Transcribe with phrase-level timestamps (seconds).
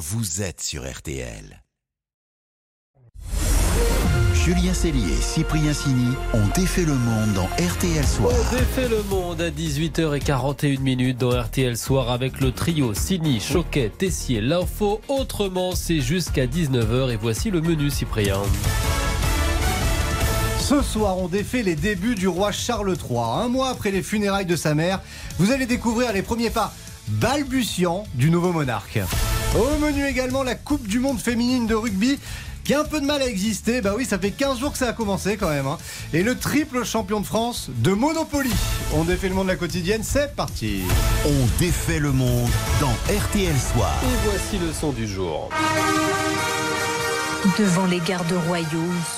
[0.00, 1.62] vous êtes sur RTL.
[4.32, 8.32] Julien Cellier et Cyprien Sini ont défait le monde dans RTL Soir.
[8.32, 13.90] On défait le monde à 18h41 minutes dans RTL Soir avec le trio Sini, Choquet,
[13.90, 15.02] Tessier, l'info.
[15.08, 18.40] Autrement, c'est jusqu'à 19h et voici le menu Cyprien.
[20.60, 23.18] Ce soir, on défait les débuts du roi Charles III.
[23.44, 25.02] Un mois après les funérailles de sa mère,
[25.38, 26.72] vous allez découvrir les premiers pas
[27.06, 29.00] balbutiants du nouveau monarque.
[29.56, 32.18] Au menu également la Coupe du Monde féminine de rugby
[32.62, 33.80] qui a un peu de mal à exister.
[33.80, 35.66] Bah oui, ça fait 15 jours que ça a commencé quand même.
[35.66, 35.78] hein.
[36.12, 38.50] Et le triple champion de France de Monopoly.
[38.94, 40.82] On défait le monde de la quotidienne, c'est parti.
[41.26, 42.48] On défait le monde
[42.80, 43.92] dans RTL Soir.
[44.04, 45.48] Et voici le son du jour.
[47.58, 48.66] Devant les gardes royaux,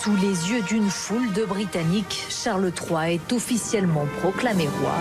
[0.02, 4.94] sous les yeux d'une foule de Britanniques, Charles III est officiellement proclamé roi.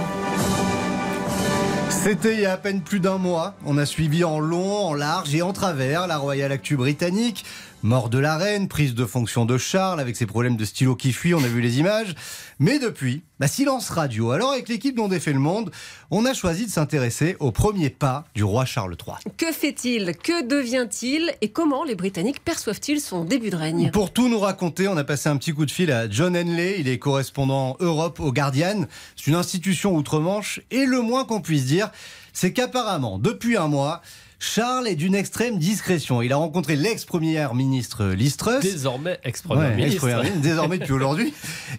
[2.04, 3.54] C'était il y a à peine plus d'un mois.
[3.64, 7.46] On a suivi en long, en large et en travers la Royal Actu britannique.
[7.84, 11.12] Mort de la reine, prise de fonction de Charles avec ses problèmes de stylo qui
[11.12, 12.14] fuit, on a vu les images.
[12.60, 14.30] Mais depuis, bah, silence radio.
[14.30, 15.72] Alors avec l'équipe dont défait le monde,
[16.12, 19.34] on a choisi de s'intéresser au premier pas du roi Charles III.
[19.36, 20.16] Que fait-il?
[20.16, 21.34] Que devient-il?
[21.42, 23.90] Et comment les Britanniques perçoivent-ils son début de règne?
[23.90, 26.76] Pour tout nous raconter, on a passé un petit coup de fil à John Henley.
[26.78, 28.86] Il est correspondant Europe au Guardian.
[29.16, 30.62] C'est une institution outre-Manche.
[30.70, 31.90] Et le moins qu'on puisse dire,
[32.32, 34.04] c'est qu'apparemment, depuis un mois,
[34.44, 36.24] Charles est d'une extrême discrétion.
[36.24, 38.62] Il a rencontré l'ex-première ministre Liz Truss.
[38.62, 39.94] Désormais ex-premier Ouais, ministre.
[39.94, 41.32] ex-première ministre, désormais depuis aujourd'hui.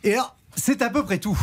[0.04, 1.36] Et alors, c'est à peu près tout.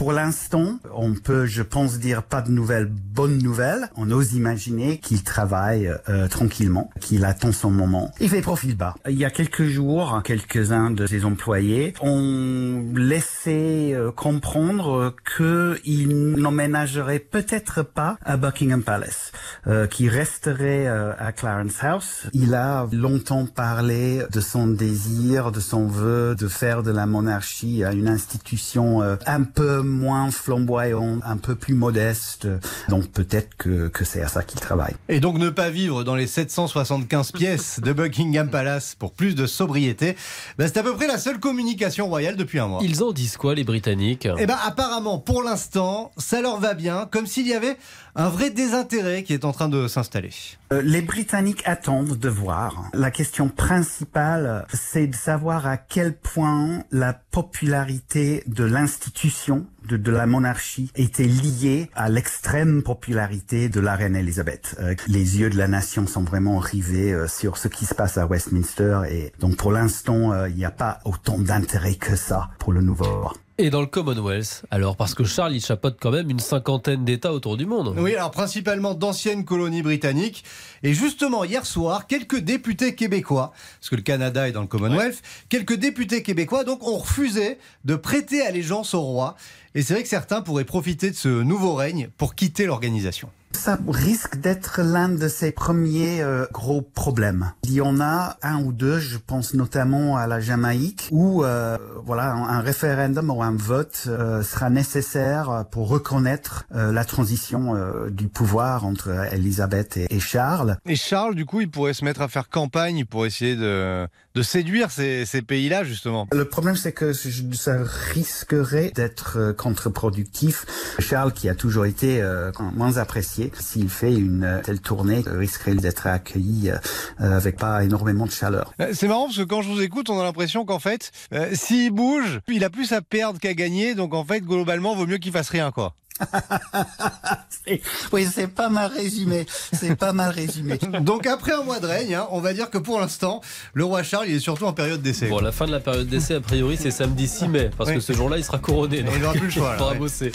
[0.00, 3.90] Pour l'instant, on peut, je pense, dire pas de nouvelles, bonnes nouvelles.
[3.96, 8.10] On ose imaginer qu'il travaille euh, tranquillement, qu'il attend son moment.
[8.18, 8.94] Il fait profil bas.
[9.06, 17.18] Il y a quelques jours, quelques-uns de ses employés ont laissé euh, comprendre qu'il n'emménagerait
[17.18, 19.32] peut-être pas à Buckingham Palace,
[19.66, 22.26] euh, qu'il resterait euh, à Clarence House.
[22.32, 27.84] Il a longtemps parlé de son désir, de son vœu de faire de la monarchie
[27.84, 32.48] une institution euh, un peu moins flamboyante, un peu plus modeste.
[32.88, 34.94] Donc peut-être que, que c'est à ça qu'il travaille.
[35.08, 39.46] Et donc ne pas vivre dans les 775 pièces de Buckingham Palace pour plus de
[39.46, 40.16] sobriété,
[40.58, 42.80] bah, c'est à peu près la seule communication royale depuis un mois.
[42.82, 44.28] Ils en disent quoi les Britanniques?
[44.38, 47.76] Eh ben apparemment, pour l'instant, ça leur va bien, comme s'il y avait
[48.16, 50.30] un vrai désintérêt qui est en train de s'installer.
[50.72, 52.90] Euh, Les Britanniques attendent de voir.
[52.92, 60.10] La question principale, c'est de savoir à quel point la popularité de l'institution de, de
[60.10, 64.76] la monarchie était liée à l'extrême popularité de la reine Elisabeth.
[64.80, 68.18] Euh, les yeux de la nation sont vraiment rivés euh, sur ce qui se passe
[68.18, 72.50] à Westminster et donc pour l'instant, euh, il n'y a pas autant d'intérêt que ça
[72.58, 73.32] pour le nouveau roi.
[73.62, 77.34] Et dans le Commonwealth Alors, parce que Charles, il chapeaute quand même une cinquantaine d'États
[77.34, 77.94] autour du monde.
[77.98, 80.44] Oui, alors principalement d'anciennes colonies britanniques.
[80.82, 85.20] Et justement, hier soir, quelques députés québécois, parce que le Canada est dans le Commonwealth,
[85.50, 89.36] quelques députés québécois donc ont refusé de prêter allégeance au roi.
[89.74, 93.28] Et c'est vrai que certains pourraient profiter de ce nouveau règne pour quitter l'organisation.
[93.52, 97.52] Ça risque d'être l'un de ses premiers euh, gros problèmes.
[97.64, 101.76] Il y en a un ou deux, je pense notamment à la Jamaïque, où euh,
[102.04, 108.10] voilà un, référendum ou un vote euh, sera nécessaire pour reconnaître euh, la transition euh,
[108.10, 110.76] du pouvoir entre Elisabeth et, et Charles.
[110.86, 114.42] Et Charles, du coup, il pourrait se mettre à faire campagne pour essayer de, de
[114.42, 116.28] séduire ces, ces pays-là, justement.
[116.32, 117.76] Le problème, c'est que ça
[118.12, 120.66] risquerait d'être euh, contre-productif.
[120.98, 125.38] Charles, qui a toujours été euh, moins apprécié, s'il fait une euh, telle tournée, euh,
[125.38, 126.78] risquerait d'être accueilli euh,
[127.18, 128.72] avec pas énormément de chaleur.
[128.92, 131.90] C'est marrant parce que quand je vous écoute, on a l'impression qu'en fait, euh, s'il
[131.90, 133.94] bouge, il a plus à perdre qu'à gagner.
[133.94, 135.94] Donc en fait, globalement, vaut mieux qu'il fasse rien, quoi.
[138.12, 139.46] Oui, c'est pas mal résumé.
[139.72, 140.78] C'est pas mal résumé.
[141.00, 143.40] Donc après un mois de règne, hein, on va dire que pour l'instant,
[143.74, 145.28] le roi Charles, il est surtout en période d'essai.
[145.28, 147.96] Bon, la fin de la période d'essai, a priori, c'est samedi 6 mai, parce Oui.
[147.96, 148.98] que ce jour-là, il sera couronné.
[148.98, 149.98] Et il aura plus le choix, là, faudra ouais.
[149.98, 150.32] bosser.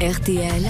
[0.00, 0.62] RTL,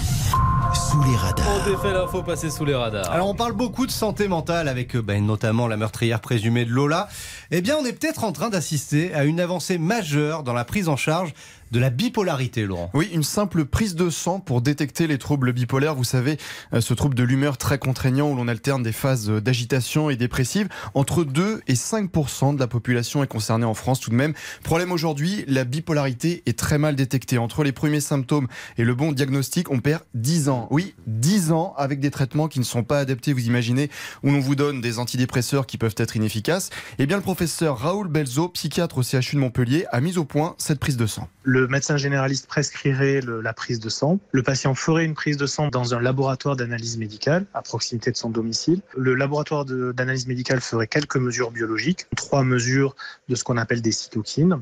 [0.91, 1.47] Sous les radars.
[1.67, 3.11] On défait l'info passée sous les radars.
[3.11, 6.71] Alors on parle beaucoup de santé mentale avec euh, ben, notamment la meurtrière présumée de
[6.71, 7.09] Lola.
[7.51, 10.89] Eh bien on est peut-être en train d'assister à une avancée majeure dans la prise
[10.89, 11.33] en charge
[11.71, 12.91] de la bipolarité, Laurent.
[12.95, 15.95] Oui, une simple prise de sang pour détecter les troubles bipolaires.
[15.95, 16.39] Vous savez,
[16.73, 20.17] euh, ce trouble de l'humeur très contraignant où l'on alterne des phases euh, d'agitation et
[20.17, 20.69] dépressive.
[20.95, 24.35] Entre 2 et 5% de la population est concernée en France tout de même.
[24.63, 27.39] Problème aujourd'hui, la bipolarité est très mal détectée.
[27.39, 28.49] Entre les premiers symptômes
[28.79, 30.69] et le bon diagnostic, on perd 10 ans.
[30.71, 33.91] Oui, 10 ans avec des traitements qui ne sont pas adaptés, vous imaginez,
[34.23, 36.71] où l'on vous donne des antidépresseurs qui peuvent être inefficaces.
[36.99, 40.55] Eh bien, le professeur Raoul Belzo, psychiatre au CHU de Montpellier, a mis au point
[40.59, 41.29] cette prise de sang.
[41.43, 44.19] Le Le médecin généraliste prescrirait la prise de sang.
[44.31, 48.17] Le patient ferait une prise de sang dans un laboratoire d'analyse médicale à proximité de
[48.19, 48.83] son domicile.
[48.95, 52.95] Le laboratoire d'analyse médicale ferait quelques mesures biologiques, trois mesures
[53.31, 54.61] de ce qu'on appelle des cytokines,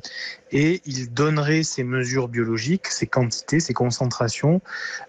[0.53, 4.63] et il donnerait ces mesures biologiques, ces quantités, ces concentrations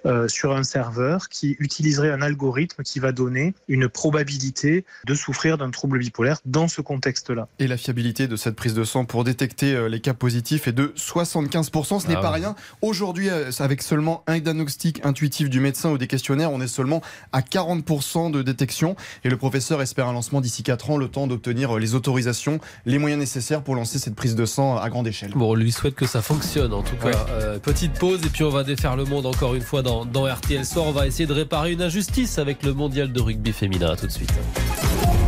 [0.07, 5.59] euh, sur un serveur qui utiliserait un algorithme qui va donner une probabilité de souffrir
[5.59, 7.47] d'un trouble bipolaire dans ce contexte-là.
[7.59, 10.73] Et la fiabilité de cette prise de sang pour détecter euh, les cas positifs est
[10.73, 11.74] de 75%.
[11.83, 12.35] Ce n'est Ah pas ouais.
[12.37, 12.55] rien.
[12.81, 17.01] Aujourd'hui, euh, avec seulement un diagnostic intuitif du médecin ou des questionnaires, on est seulement
[17.31, 18.95] à 40% de détection.
[19.23, 22.59] Et le professeur espère un lancement d'ici 4 ans, le temps d'obtenir euh, les autorisations,
[22.85, 25.31] les moyens nécessaires pour lancer cette prise de sang à grande échelle.
[25.35, 27.07] Bon, on lui souhaite que ça fonctionne en tout cas.
[27.07, 27.15] Ouais.
[27.29, 30.25] Euh, petite pause et puis on va défaire le monde encore une fois dans, dans
[30.25, 30.85] RTL Soir.
[30.87, 33.91] On va essayer de réparer une injustice avec le mondial de rugby féminin.
[33.91, 34.31] À tout de suite.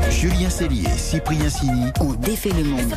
[0.10, 1.86] Julien Cellier, Cyprien Sini.
[2.00, 2.94] On défait le monde.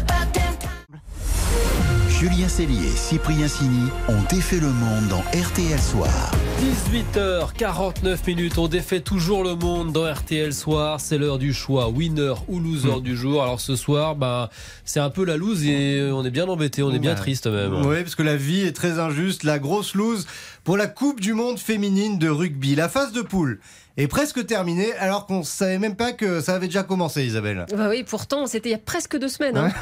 [2.21, 6.31] Julien Cellier, Cyprien Sini ont défait le monde dans RTL Soir.
[6.61, 11.01] 18h49 minutes, on défait toujours le monde dans RTL Soir.
[11.01, 13.01] C'est l'heure du choix, winner ou loser Hmm.
[13.01, 13.43] du jour.
[13.43, 14.51] Alors ce soir, bah,
[14.85, 17.17] c'est un peu la loose et on est bien embêté, on est bien Ouais.
[17.17, 17.73] triste même.
[17.87, 19.43] Oui, parce que la vie est très injuste.
[19.45, 20.27] La grosse loose
[20.63, 22.75] pour la Coupe du Monde féminine de rugby.
[22.75, 23.61] La phase de poule
[23.97, 27.65] est presque terminée, alors qu'on savait même pas que ça avait déjà commencé, Isabelle.
[27.75, 29.57] Bah oui, pourtant, c'était il y a presque deux semaines.
[29.57, 29.67] hein.
[29.69, 29.73] Ouais.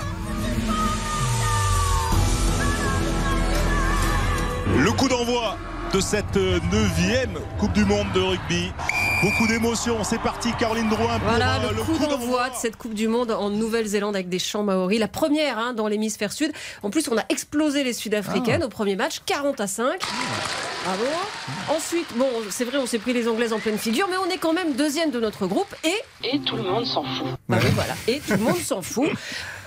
[4.79, 5.57] Le coup d'envoi
[5.93, 8.73] de cette neuvième Coupe du Monde de rugby.
[9.25, 12.95] Beaucoup d'émotions, c'est parti Caroline Drouin pour Voilà euh, le, coup d'envoi de cette Coupe
[12.95, 15.01] du Monde en Nouvelle-Zélande avec des chants maoris.
[15.01, 16.53] La première hein, dans l'hémisphère sud.
[16.85, 19.99] En plus, on a explosé les Sud-Africaines au premier match, 40 à 5.
[20.85, 21.05] Bravo.
[21.77, 24.39] Ensuite, bon, c'est vrai, on s'est pris les Anglaises en pleine figure, mais on est
[24.39, 26.29] quand même deuxième de notre groupe et.
[26.33, 27.27] Et tout le monde s'en fout.
[27.49, 27.95] Bah oui, voilà.
[28.07, 29.11] Et tout le monde s'en fout.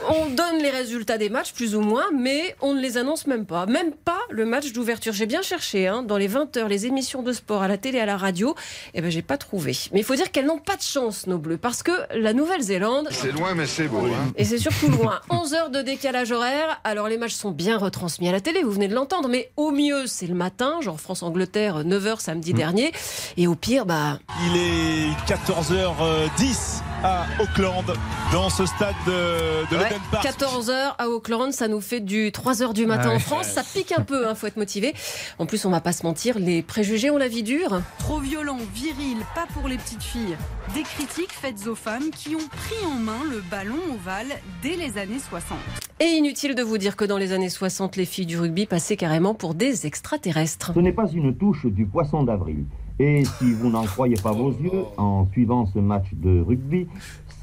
[0.09, 3.45] On donne les résultats des matchs, plus ou moins, mais on ne les annonce même
[3.45, 3.65] pas.
[3.65, 5.13] Même pas le match d'ouverture.
[5.13, 7.99] J'ai bien cherché, hein, dans les 20 heures, les émissions de sport à la télé,
[7.99, 8.55] à la radio.
[8.93, 9.75] Eh ben, j'ai pas trouvé.
[9.93, 13.09] Mais il faut dire qu'elles n'ont pas de chance, nos bleus, parce que la Nouvelle-Zélande.
[13.11, 14.05] C'est loin, mais c'est beau.
[14.05, 14.31] Hein.
[14.35, 15.21] Et c'est surtout loin.
[15.29, 16.79] 11 heures de décalage horaire.
[16.83, 19.71] Alors les matchs sont bien retransmis à la télé, vous venez de l'entendre, mais au
[19.71, 22.91] mieux c'est le matin, genre France-Angleterre, 9h samedi dernier.
[23.37, 24.19] Et au pire, bah.
[24.47, 27.83] Il est 14h10 à Auckland,
[28.31, 30.23] dans ce stade de, de l'Eden Park.
[30.25, 33.15] 14h à Auckland, ça nous fait du 3h du matin Ah ouais.
[33.15, 33.47] en France.
[33.47, 34.93] Ça pique un peu, hein, faut être motivé.
[35.39, 37.81] En plus, on va pas se mentir, les préjugés ont la vie dure.
[37.99, 40.35] Trop violent, viril, pas pour les petites filles.
[40.75, 44.27] Des critiques faites aux femmes qui ont pris en main le ballon ovale
[44.61, 45.57] dès les années 60.
[45.99, 48.97] Et inutile de vous dire que dans les années 60, les filles du rugby passaient
[48.97, 50.71] carrément pour des extraterrestres.
[50.73, 52.65] Ce n'est pas une touche du poisson d'avril.
[52.99, 56.87] Et si vous n'en croyez pas vos yeux en suivant ce match de rugby,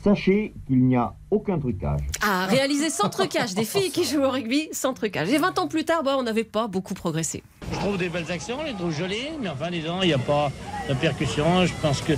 [0.05, 2.01] sachez qu'il n'y a aucun trucage.
[2.23, 5.31] À réaliser sans trucage, des filles qui jouent au rugby sans trucage.
[5.31, 7.43] Et 20 ans plus tard, bah, on n'avait pas beaucoup progressé.
[7.73, 10.19] Je trouve des belles actions, je les trouve jolies, mais enfin, disons, il n'y a
[10.19, 10.51] pas
[10.89, 11.67] de percussion.
[11.67, 12.15] Je pense que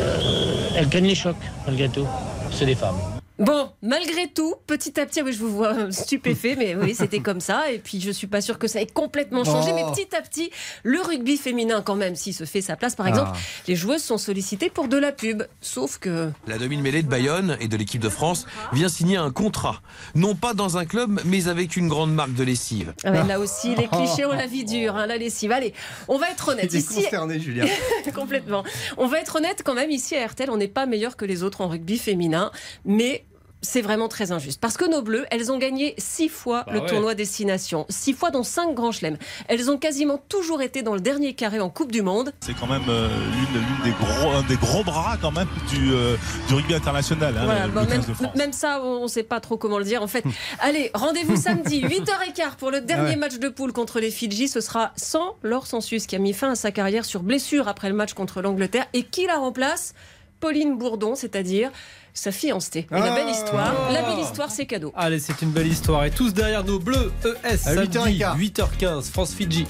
[0.00, 2.06] euh, elles gagnent les chocs, malgré tout.
[2.50, 2.96] C'est des femmes.
[3.40, 7.40] Bon, malgré tout, petit à petit, oui, je vous vois stupéfait, mais oui, c'était comme
[7.40, 7.72] ça.
[7.72, 9.74] Et puis, je suis pas sûre que ça ait complètement changé, Oh.
[9.74, 10.50] mais petit à petit,
[10.84, 13.38] le rugby féminin, quand même, s'il se fait sa place, par exemple, Ah.
[13.66, 15.42] les joueuses sont sollicitées pour de la pub.
[15.60, 16.30] Sauf que.
[16.46, 19.82] La demi-mêlée de Bayonne et de l'équipe de France vient signer un contrat.
[20.14, 22.94] Non pas dans un club, mais avec une grande marque de lessive.
[23.02, 25.50] Ah là aussi, les clichés ont la vie dure, hein, la lessive.
[25.50, 25.74] Allez,
[26.06, 26.72] on va être honnête.
[26.72, 27.66] Ici, consterné, Julien.
[28.14, 28.62] Complètement.
[28.96, 31.42] On va être honnête quand même, ici à RTL, on n'est pas meilleur que les
[31.42, 32.52] autres en rugby féminin,
[32.84, 33.23] mais
[33.64, 34.60] c'est vraiment très injuste.
[34.60, 36.86] Parce que nos Bleus, elles ont gagné six fois Bah le ouais.
[36.86, 39.16] tournoi Destination, six fois dans cinq grands chelems.
[39.48, 42.32] Elles ont quasiment toujours été dans le dernier carré en Coupe du Monde.
[42.40, 45.92] C'est quand même euh, l'une l'une des gros, un des gros bras quand même du,
[45.92, 46.16] euh,
[46.48, 48.36] du rugby international, hein, Voilà, le, bon, le même, 15 de France.
[48.36, 50.02] même ça, on ne sait pas trop comment le dire.
[50.02, 50.24] En fait,
[50.60, 53.16] allez, rendez-vous samedi, 8h15 pour le dernier Ouais.
[53.16, 54.46] match de poule contre les Fidji.
[54.48, 57.88] Ce sera sans Laure Sensus qui a mis fin à sa carrière sur blessure après
[57.88, 58.86] le match contre l'Angleterre.
[58.92, 59.94] Et qui la remplace?
[60.40, 61.70] Pauline Bourdon, c'est-à-dire
[62.12, 62.86] sa fiancée.
[62.90, 64.92] Et la belle histoire, la belle histoire, c'est cadeau.
[64.96, 66.04] Allez, c'est une belle histoire.
[66.04, 67.46] Et tous derrière nos bleus ES.
[67.46, 68.38] À samedi, 8h15.
[68.38, 69.66] 8h15, France-Fidji.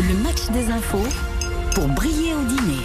[0.00, 1.06] Le match des infos
[1.74, 2.11] pour briller.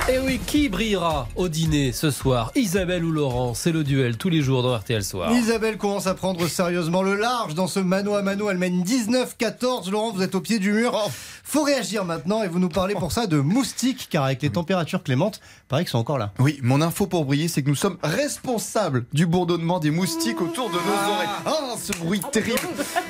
[0.10, 2.54] Et oui, qui brillera au dîner ce soir?
[2.56, 3.54] Isabelle ou Laurent?
[3.54, 5.34] C'est le duel tous les jours dans RTL Soir.
[5.34, 8.50] Isabelle commence à prendre sérieusement le large dans ce mano à mano.
[8.50, 9.92] Elle mène 19-14.
[9.92, 10.98] Laurent, vous êtes au pied du mur.
[11.44, 15.04] Faut réagir maintenant et vous nous parlez pour ça de moustiques, car avec les températures
[15.04, 16.32] clémentes, pareil qu'ils sont encore là.
[16.40, 20.70] Oui, mon info pour briller, c'est que nous sommes responsables du bourdonnement des moustiques autour
[20.70, 21.30] de nos oreilles.
[21.46, 22.60] Ah, ce bruit terrible,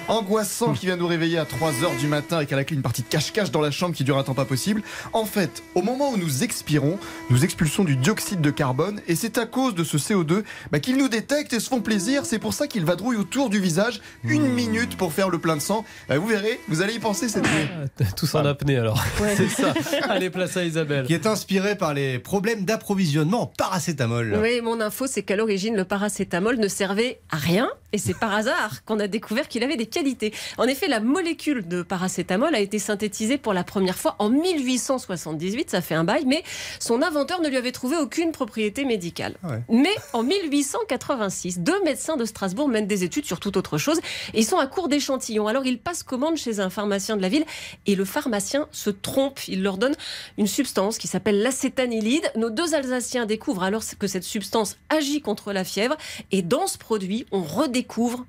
[0.07, 2.81] angoissant qui vient nous réveiller à 3h du matin et qui a la clé une
[2.81, 4.81] partie de cache-cache dans la chambre qui dure un temps pas possible.
[5.13, 9.15] En fait, au moment où nous expirons, respirons, nous expulsons du dioxyde de carbone et
[9.15, 12.25] c'est à cause de ce CO2 bah, qu'ils nous détectent et se font plaisir.
[12.25, 15.61] C'est pour ça qu'ils vadrouillent autour du visage une minute pour faire le plein de
[15.61, 15.85] sang.
[16.09, 18.05] Euh, vous verrez, vous allez y penser cette nuit.
[18.15, 19.03] Tous en apnée alors.
[19.35, 19.73] C'est ça.
[20.09, 21.05] Allez, place à Isabelle.
[21.05, 24.37] Qui est inspiré par les problèmes d'approvisionnement en paracétamol.
[24.41, 27.69] Oui, mon info, c'est qu'à l'origine, le paracétamol ne servait à rien.
[27.93, 30.33] Et c'est par hasard qu'on a découvert qu'il avait des qualités.
[30.57, 35.69] En effet, la molécule de paracétamol a été synthétisée pour la première fois en 1878.
[35.69, 36.43] Ça fait un bail, mais
[36.79, 39.35] son inventeur ne lui avait trouvé aucune propriété médicale.
[39.69, 43.99] Mais en 1886, deux médecins de Strasbourg mènent des études sur toute autre chose.
[44.33, 45.47] Et ils sont à court d'échantillons.
[45.47, 47.45] Alors ils passent commande chez un pharmacien de la ville
[47.85, 49.47] et le pharmacien se trompe.
[49.47, 49.95] Il leur donne
[50.37, 52.29] une substance qui s'appelle l'acétanilide.
[52.35, 55.95] Nos deux Alsaciens découvrent alors que cette substance agit contre la fièvre.
[56.33, 57.77] Et dans ce produit, on redécouvre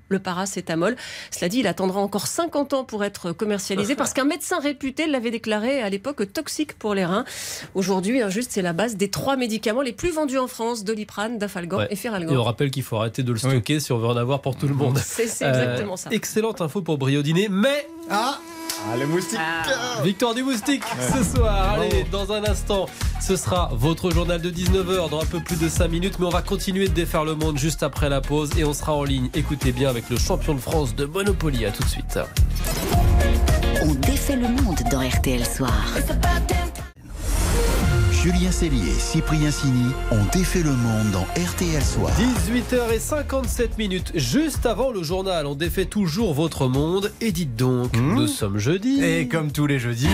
[0.09, 0.95] le paracétamol.
[1.31, 5.31] Cela dit, il attendra encore 50 ans pour être commercialisé parce qu'un médecin réputé l'avait
[5.31, 7.25] déclaré à l'époque toxique pour les reins.
[7.75, 11.77] Aujourd'hui, juste, c'est la base des trois médicaments les plus vendus en France Doliprane, Dafalgan
[11.79, 11.87] Ouais.
[11.91, 12.33] et Feralgan.
[12.33, 14.55] Et on rappelle qu'il faut arrêter de le stocker si on veut en avoir pour
[14.55, 14.97] tout le monde.
[14.97, 16.09] C'est- c'est exactement ça.
[16.11, 17.87] Excellente info pour Briodiné, mais.
[18.09, 18.39] Ah
[18.87, 19.39] Ah, le moustique
[20.03, 20.83] Victoire du moustique
[21.13, 21.73] ce soir.
[21.73, 22.87] Allez, dans un instant,
[23.21, 26.19] ce sera votre journal de 19h dans un peu plus de 5 minutes.
[26.19, 28.93] Mais on va continuer de défaire le monde juste après la pause et on sera
[28.93, 29.29] en ligne.
[29.33, 31.65] Écoutez bien avec le champion de France de Monopoly.
[31.65, 32.19] À tout de suite.
[33.83, 35.73] On défait le monde dans RTL Soir.
[38.21, 42.11] Julien Cellier et Cyprien Sini ont défait le monde dans RTL Soir.
[42.19, 47.13] 18h57 minutes, juste avant le journal, on défait toujours votre monde.
[47.21, 49.01] Et dites donc, nous sommes jeudi.
[49.01, 50.09] Et comme tous les jeudis.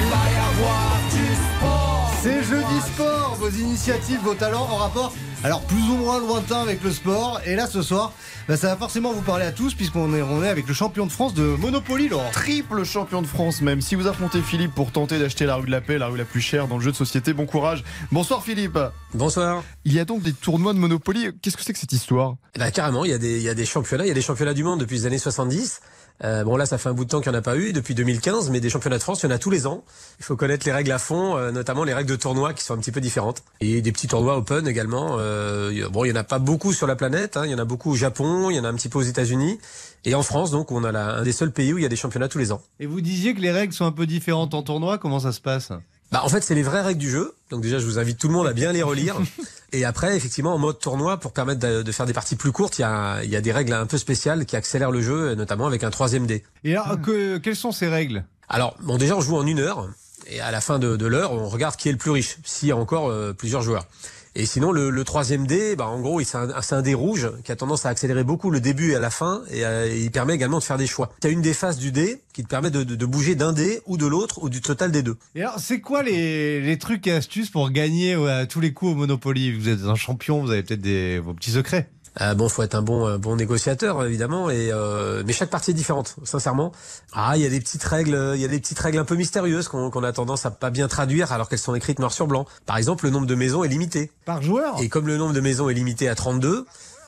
[2.21, 5.11] C'est jeudi sport, vos initiatives, vos talents en rapport,
[5.45, 7.39] alors plus ou moins lointain avec le sport.
[7.45, 8.13] Et là ce soir,
[8.47, 11.05] bah, ça va forcément vous parler à tous puisqu'on est, on est avec le champion
[11.05, 12.31] de France de Monopoly, Laurent.
[12.31, 13.79] Triple champion de France même.
[13.79, 16.25] Si vous affrontez Philippe pour tenter d'acheter la rue de la Paix, la rue la
[16.25, 17.83] plus chère dans le jeu de société, bon courage.
[18.11, 18.79] Bonsoir Philippe.
[19.13, 19.63] Bonsoir.
[19.83, 21.29] Il y a donc des tournois de Monopoly.
[21.43, 22.37] Qu'est-ce que c'est que cette histoire?
[22.57, 24.23] Ben, carrément, il y, a des, il y a des championnats, il y a des
[24.23, 25.79] championnats du monde depuis les années 70.
[26.23, 27.73] Euh, bon là, ça fait un bout de temps qu'il n'y en a pas eu
[27.73, 29.83] depuis 2015, mais des championnats de France, il y en a tous les ans.
[30.19, 32.73] Il faut connaître les règles à fond, euh, notamment les règles de tournoi qui sont
[32.73, 33.43] un petit peu différentes.
[33.59, 35.17] Et des petits tournois open également.
[35.19, 37.35] Euh, bon, il y en a pas beaucoup sur la planète.
[37.35, 37.41] hein.
[37.45, 39.03] Il y en a beaucoup au Japon, il y en a un petit peu aux
[39.03, 39.59] États-Unis,
[40.05, 41.89] et en France, donc, on a la- un des seuls pays où il y a
[41.89, 42.61] des championnats tous les ans.
[42.79, 45.41] Et vous disiez que les règles sont un peu différentes en tournoi, comment ça se
[45.41, 45.71] passe?
[46.11, 47.33] Bah, en fait, c'est les vraies règles du jeu.
[47.49, 49.15] Donc déjà, je vous invite tout le monde à bien les relire.
[49.73, 52.77] Et après, effectivement, en mode tournoi, pour permettre de, de faire des parties plus courtes,
[52.79, 55.33] il y a, il y a des règles un peu spéciales qui accélèrent le jeu,
[55.35, 56.43] notamment avec un troisième dé.
[56.63, 58.23] Et alors, que- quelles sont ces règles?
[58.47, 59.89] Alors, bon, déjà, on joue en une heure.
[60.27, 62.69] Et à la fin de, de l'heure, on regarde qui est le plus riche, s'il
[62.69, 63.85] y a encore euh, plusieurs joueurs.
[64.37, 66.37] Et sinon, le, troisième dé, bah, en gros, c'est
[66.73, 69.43] un, dé rouge qui a tendance à accélérer beaucoup le début et à la fin,
[69.49, 71.13] et, euh, il permet également de faire des choix.
[71.21, 73.95] Tu as une des faces du dé qui te permet de, bouger d'un dé ou
[73.95, 75.15] de l'autre ou du total des deux.
[75.35, 78.95] Et alors, c'est quoi les, trucs et astuces pour gagner à tous les coups au
[78.95, 79.53] Monopoly?
[79.57, 81.89] Vous êtes un champion, vous avez peut-être vos petits secrets.
[82.21, 85.75] Euh, bon, faut être un bon, bon négociateur évidemment, et euh, mais chaque partie est
[85.75, 86.71] différente, sincèrement.
[87.13, 89.15] Ah, il y a des petites règles, il y a des petites règles un peu
[89.15, 92.45] mystérieuses qu'on a tendance à pas bien traduire alors qu'elles sont écrites noir sur blanc.
[92.65, 94.11] Par exemple, le nombre de maisons est limité.
[94.25, 94.81] Par joueur?
[94.81, 96.65] Et comme le nombre de maisons est limité à 32,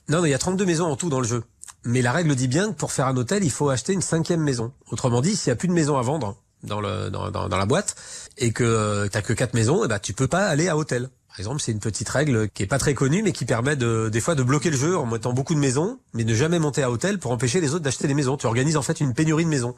[0.09, 1.43] non, non, il y a 32 maisons en tout dans le jeu.
[1.83, 4.41] Mais la règle dit bien que pour faire un hôtel, il faut acheter une cinquième
[4.41, 4.71] maison.
[4.91, 7.57] Autrement dit, s'il y a plus de maisons à vendre dans le dans, dans, dans
[7.57, 7.95] la boîte
[8.37, 11.09] et que euh, t'as que quatre maisons, et ben tu peux pas aller à hôtel.
[11.37, 14.09] Par exemple, c'est une petite règle qui est pas très connue, mais qui permet de,
[14.09, 16.81] des fois de bloquer le jeu en mettant beaucoup de maisons, mais ne jamais monter
[16.81, 18.37] à hôtel pour empêcher les autres d'acheter des maisons.
[18.37, 19.75] Tu organises en fait une pénurie de maisons.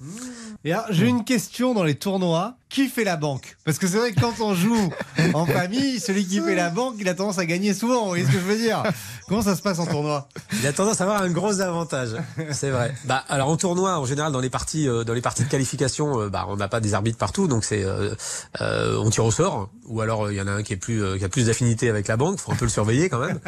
[0.63, 2.55] Et alors, j'ai une question dans les tournois.
[2.69, 4.91] Qui fait la banque Parce que c'est vrai que quand on joue
[5.33, 8.03] en famille, celui qui fait la banque, il a tendance à gagner souvent.
[8.03, 8.83] Vous voyez ce que je veux dire
[9.27, 12.09] Comment ça se passe en tournoi Il a tendance à avoir un gros avantage,
[12.51, 12.93] c'est vrai.
[13.05, 16.21] Bah alors en tournoi, en général, dans les parties, euh, dans les parties de qualification,
[16.21, 18.13] euh, bah on n'a pas des arbitres partout, donc c'est euh,
[18.61, 20.77] euh, on tire au sort, ou alors euh, il y en a un qui est
[20.77, 23.39] plus qui a plus d'affinité avec la banque, faut un peu le surveiller quand même.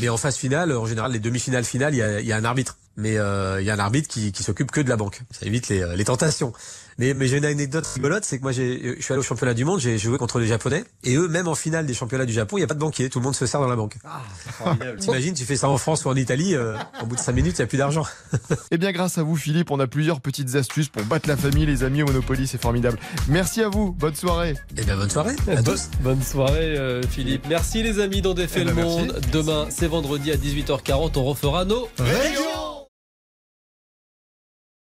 [0.00, 2.36] Mais en phase finale, en général, les demi-finales finales, il y a, il y a
[2.36, 4.96] un arbitre, mais euh, il y a un arbitre qui, qui s'occupe que de la
[4.96, 5.22] banque.
[5.30, 6.52] Ça évite les, les tentations.
[6.98, 9.52] Mais, mais j'ai une anecdote rigolote, c'est que moi j'ai, je suis allé au championnat
[9.52, 12.32] du monde, j'ai joué contre les Japonais, et eux, même en finale des championnats du
[12.32, 13.96] Japon, il n'y a pas de banquier, tout le monde se sert dans la banque.
[14.98, 17.56] T'imagines, tu fais ça en France ou en Italie, euh, au bout de 5 minutes,
[17.58, 18.04] il n'y a plus d'argent.
[18.70, 21.66] Eh bien, grâce à vous, Philippe, on a plusieurs petites astuces pour battre la famille,
[21.66, 22.46] les amis au Monopoly.
[22.46, 22.98] C'est formidable.
[23.28, 23.92] Merci à vous.
[23.92, 24.54] Bonne soirée.
[24.76, 25.88] Eh bien, bonne soirée à tous.
[26.00, 27.44] Bonne soirée, euh, Philippe.
[27.48, 28.98] Merci les amis d'en défait Eh le ben, merci.
[28.98, 29.20] monde.
[29.32, 31.12] Demain, c'est vendredi à 18h40.
[31.16, 32.65] On refera nos Réunion